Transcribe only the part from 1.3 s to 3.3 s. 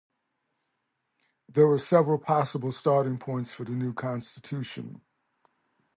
There were several possible starting